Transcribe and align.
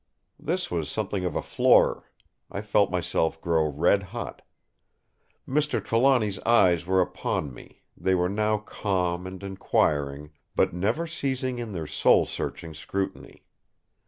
This 0.39 0.71
was 0.71 0.89
something 0.89 1.25
of 1.25 1.35
a 1.35 1.43
floorer; 1.43 2.05
I 2.51 2.61
felt 2.61 2.89
myself 2.89 3.39
grow 3.39 3.67
red 3.67 4.01
hot. 4.01 4.41
Mr. 5.47 5.79
Trelawny's 5.79 6.39
eyes 6.39 6.87
were 6.87 7.01
upon 7.01 7.53
me; 7.53 7.83
they 7.95 8.15
were 8.15 8.27
now 8.27 8.57
calm 8.57 9.27
and 9.27 9.43
inquiring, 9.43 10.31
but 10.55 10.73
never 10.73 11.05
ceasing 11.05 11.59
in 11.59 11.71
their 11.73 11.85
soul 11.85 12.25
searching 12.25 12.73
scrutiny. 12.73 13.43